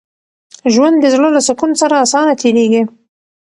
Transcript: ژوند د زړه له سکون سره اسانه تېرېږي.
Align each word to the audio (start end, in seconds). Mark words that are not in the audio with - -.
ژوند 0.73 0.95
د 0.99 1.05
زړه 1.13 1.27
له 1.35 1.41
سکون 1.47 1.71
سره 1.81 1.95
اسانه 2.05 2.33
تېرېږي. 2.41 2.83